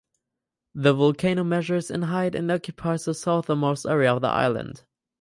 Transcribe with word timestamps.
The 0.73 0.95
volcano 0.95 1.43
measures 1.43 1.91
in 1.91 2.01
height 2.01 2.33
and 2.33 2.51
occupies 2.51 3.05
the 3.05 3.13
southernmost 3.13 3.85
area 3.85 4.11
of 4.15 4.23
the 4.23 4.29
island. 4.29 4.83